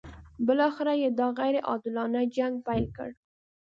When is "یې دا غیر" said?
1.01-1.55